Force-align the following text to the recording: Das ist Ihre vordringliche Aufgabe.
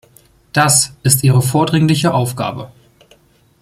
Das 0.51 0.93
ist 1.03 1.23
Ihre 1.23 1.43
vordringliche 1.43 2.11
Aufgabe. 2.11 2.71